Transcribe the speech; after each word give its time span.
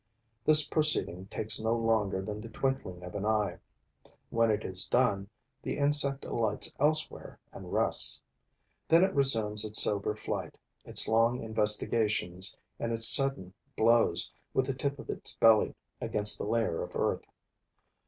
This 0.43 0.67
proceeding 0.67 1.27
takes 1.27 1.59
no 1.61 1.75
longer 1.75 2.23
than 2.23 2.41
the 2.41 2.49
twinkling 2.49 3.03
of 3.03 3.13
an 3.13 3.23
eye. 3.23 3.59
When 4.31 4.49
it 4.49 4.65
is 4.65 4.87
done, 4.87 5.29
the 5.61 5.77
insect 5.77 6.25
alights 6.25 6.73
elsewhere 6.79 7.39
and 7.53 7.71
rests. 7.71 8.19
Then 8.87 9.03
it 9.03 9.13
resumes 9.13 9.63
its 9.63 9.79
sober 9.83 10.15
flight, 10.15 10.57
its 10.85 11.07
long 11.07 11.43
investigations 11.43 12.57
and 12.79 12.91
its 12.91 13.07
sudden 13.07 13.53
blows 13.77 14.33
with 14.55 14.65
the 14.65 14.73
tip 14.73 14.97
of 14.97 15.11
its 15.11 15.35
belly 15.35 15.75
against 16.01 16.39
the 16.39 16.47
layer 16.47 16.81
of 16.81 16.95
earth. 16.95 17.27